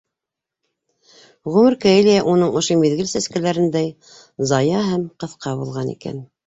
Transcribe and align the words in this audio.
Ғүмеркәйе 1.57 2.01
лә 2.09 2.17
уның 2.33 2.57
ошо 2.63 2.79
миҙгел 2.87 3.13
сәскәләрендәй 3.15 3.95
зая 4.55 4.85
һәм 4.93 5.07
ҡыҫҡа 5.25 5.57
булған 5.63 5.99
икән... 5.99 6.23